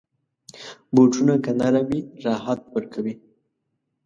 [0.95, 3.15] بوټونه که نرم وي، راحت ورکوي.